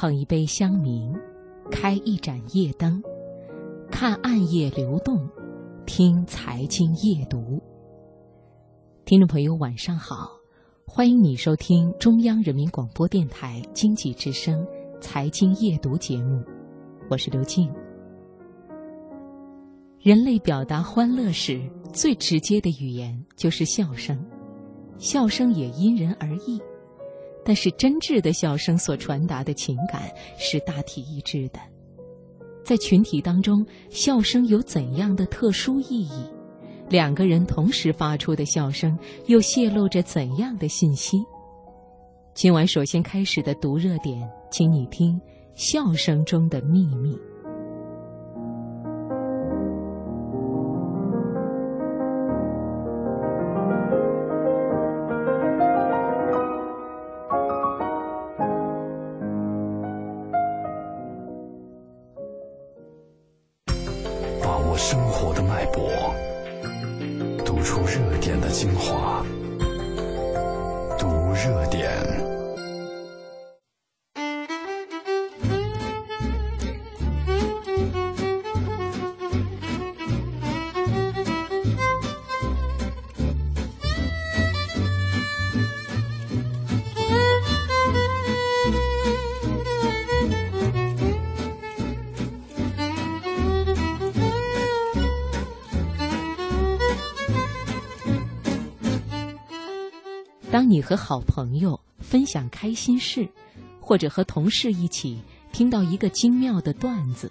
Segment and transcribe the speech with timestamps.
[0.00, 1.12] 捧一杯香茗，
[1.72, 3.02] 开一盏夜灯，
[3.90, 5.28] 看暗夜流动，
[5.86, 7.60] 听财经夜读。
[9.04, 10.30] 听众朋友，晚上好，
[10.86, 14.64] 欢迎你收听中央人民广播电台经济之声
[15.00, 16.44] 财经夜读节目，
[17.10, 17.68] 我是刘静。
[19.98, 21.60] 人类表达欢乐时
[21.92, 24.24] 最直接的语言就是笑声，
[24.96, 26.62] 笑声也因人而异。
[27.48, 30.02] 但是真挚的笑声所传达的情感
[30.38, 31.58] 是大体一致的。
[32.62, 36.26] 在群体当中，笑声有怎样的特殊意义？
[36.90, 38.98] 两个人同时发出的笑声
[39.28, 41.24] 又泄露着怎样的信息？
[42.34, 45.18] 今晚首先开始的读热点，请你听
[45.54, 47.16] 笑声中的秘密。
[64.90, 66.14] 生活的脉搏
[67.44, 69.22] 读出热点的精华
[70.98, 72.37] 读热点。
[100.58, 103.28] 当你和好朋友分享开心事，
[103.80, 107.30] 或者和同事一起听到一个精妙的段子，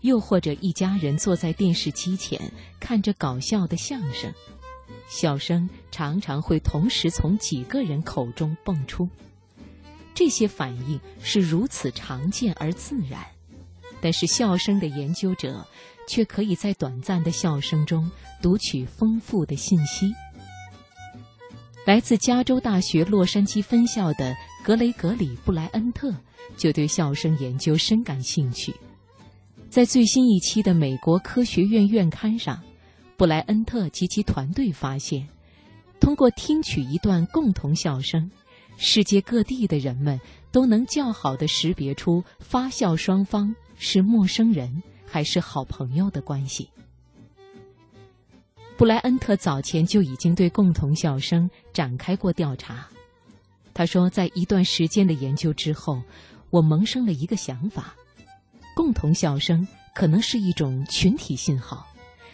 [0.00, 4.34] 又或者一家人坐在电视机前看着搞笑的相声，
[5.08, 9.08] 笑声常常会同时从几个人口中蹦出。
[10.12, 13.24] 这些反应是如此常见而自然，
[14.00, 15.64] 但是笑声的研究者
[16.08, 18.10] 却可以在短暂的笑声中
[18.42, 20.12] 读取丰富的信息。
[21.84, 26.14] 来自加州大学洛杉矶分校的格雷格里·布莱恩特
[26.56, 28.72] 就对笑声研究深感兴趣。
[29.68, 32.62] 在最新一期的美国科学院院刊上，
[33.16, 35.26] 布莱恩特及其团队发现，
[35.98, 38.30] 通过听取一段共同笑声，
[38.76, 40.20] 世界各地的人们
[40.52, 46.68] 都能较好地识别出发笑双方是陌生人还是好朋友的关系。
[48.82, 52.84] 布莱恩特早前就已经对共同笑声展开过调查。
[53.72, 56.02] 他说，在一段时间的研究之后，
[56.50, 57.94] 我萌生了一个想法：
[58.74, 61.86] 共同笑声可能是一种群体信号。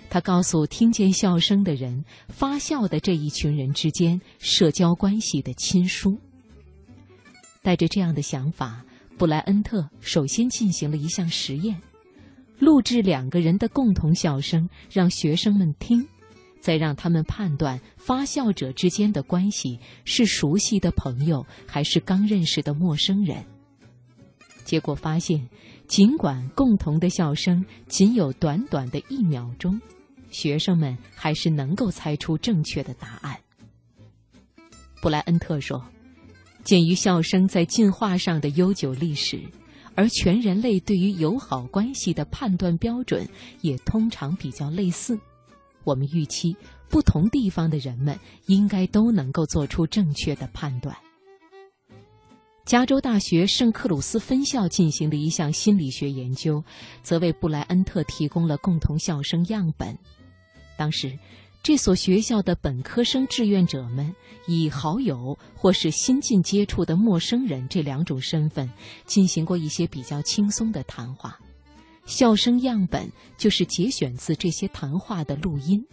[0.09, 6.19] 他告诉听见笑声的人，发笑的这一群人之间社交关系的亲疏。
[7.63, 8.83] 带着这样的想法，
[9.19, 11.79] 布莱恩特首先进行了一项实验：
[12.59, 16.09] 录制两个人的共同笑声，让学生们听。
[16.61, 23.45] 再让他们判断发笑者之间的关系是熟悉的朋友还是刚认识的陌生人。
[24.65, 25.49] 结果发现，
[25.87, 29.81] 尽管共同的笑声仅有短短的一秒钟，
[30.31, 33.39] 学生们还是能够猜出正确的答案。
[35.01, 35.83] 布莱恩特说
[36.65, 39.41] ：“鉴于笑声在进化上的悠久历史，
[39.95, 43.27] 而全人类对于友好关系的判断标准
[43.63, 45.19] 也通常比较类似。”
[45.85, 46.57] 我们预期
[46.89, 50.97] 不同地方的人们应该都能够做出正确的判断。
[52.65, 56.63] 加州大学圣克鲁斯分校进行的一项心理学研究，
[57.03, 59.99] 则为布莱恩特提供了共同笑声样本。
[60.77, 61.19] 当时，
[61.63, 64.15] 这所学校的本科生志愿者们
[64.47, 68.71] 以好友或是新近接触的陌生人这两种身份，
[69.07, 71.39] 进行过一些比较轻松的谈话。
[72.09, 75.87] 笑声样本就是节选自这些谈话的录音，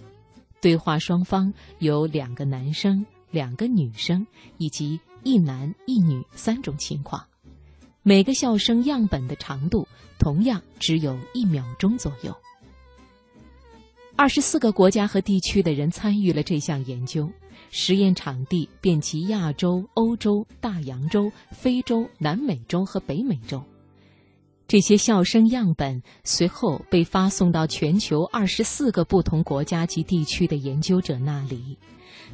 [0.62, 4.26] 对话双方有两个男生、两个女生
[4.58, 7.22] 以及一男一女三种情况。
[8.02, 9.85] 每个笑声样本的长度
[10.17, 12.34] 同样只有一秒钟左右。
[14.16, 17.29] 二十四个国家和地区的人参与了这项研究，
[17.72, 23.62] 实验场地遍及亚洲、欧洲、大洋洲、非洲、南美洲和北美洲。
[24.67, 31.78] 这些笑声样本随后被发送到全球二十四个不同国家及地区的研究者那里，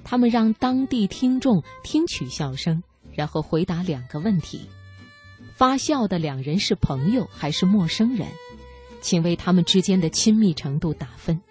[0.04, 2.82] 他们让当地听众听取笑声，
[3.14, 4.62] 然后回答两个问题：
[5.56, 8.28] 发笑的两人是朋友还是陌生人？
[9.02, 11.42] 请为他们之间的亲密程度打分。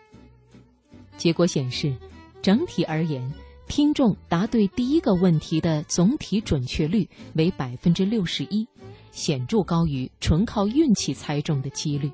[1.18, 1.94] 结果显示，
[2.40, 3.30] 整体而言，
[3.68, 8.66] 听众答对第一个问题的总体准确率为百分之六十一。
[9.12, 12.10] 显著高于纯靠运气猜中的几率。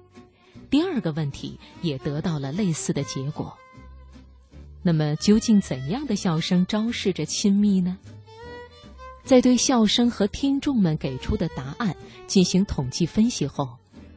[0.69, 3.57] 第二个问题也得到了类似的结果。
[4.83, 7.99] 那么，究竟怎样的笑声昭示着亲密呢？
[9.25, 11.97] 在对笑声和听众们给出的答案
[12.29, 13.77] 进行统计分析后，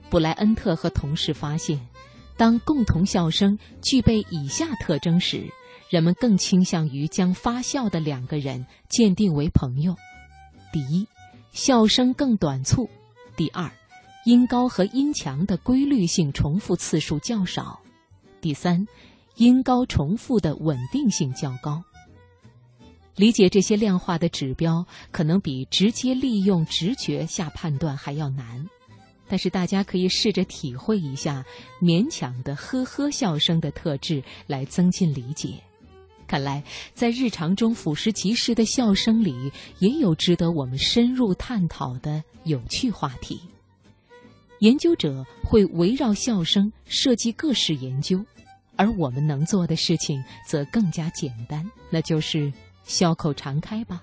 [0.10, 1.80] 布莱恩特和同事发现，
[2.38, 5.52] 当共同笑声具备以下特征时，
[5.90, 9.96] 人们更倾向于将发笑的两个人鉴定为朋友：
[10.72, 11.08] 第一，
[11.52, 12.88] 笑声更短促；
[13.36, 13.72] 第二，
[14.26, 17.80] 音高和音强的规律性重复次数较少；
[18.40, 18.88] 第三，
[19.36, 21.84] 音高重复的稳定性较高。
[23.16, 28.70] 理解这些量化的指标，可能比直接利用直觉下判断还要难。
[29.28, 31.46] 但是大家可以试着体会一下
[31.82, 35.62] 勉强的呵呵笑声的特质，来增进理解。
[36.30, 43.42] 看来，在日常中俯拾即是的笑声里，也有值得我们深入探讨的有趣话题。
[44.60, 48.24] 研究者会围绕笑声设计各式研究，
[48.76, 52.54] 而我们能做的事情则更加简单，那就是。
[52.86, 54.02] 笑口常开吧。